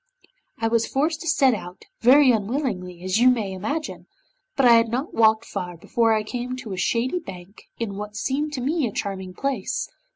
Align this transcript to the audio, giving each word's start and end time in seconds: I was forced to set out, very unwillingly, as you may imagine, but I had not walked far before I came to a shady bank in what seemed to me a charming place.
I 0.57 0.67
was 0.67 0.87
forced 0.87 1.21
to 1.21 1.27
set 1.27 1.53
out, 1.53 1.85
very 1.99 2.31
unwillingly, 2.31 3.03
as 3.03 3.19
you 3.19 3.29
may 3.29 3.51
imagine, 3.53 4.07
but 4.55 4.65
I 4.65 4.73
had 4.77 4.89
not 4.89 5.13
walked 5.13 5.45
far 5.45 5.77
before 5.77 6.11
I 6.13 6.23
came 6.23 6.55
to 6.55 6.73
a 6.73 6.75
shady 6.75 7.19
bank 7.19 7.65
in 7.77 7.97
what 7.97 8.15
seemed 8.15 8.51
to 8.53 8.61
me 8.61 8.87
a 8.87 8.91
charming 8.91 9.35
place. 9.35 9.87